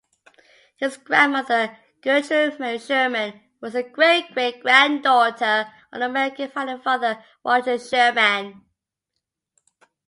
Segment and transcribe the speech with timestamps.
[0.77, 8.65] His grandmother Gertrude Mary Sherman was the great-great-granddaughter of American founding father Roger Sherman.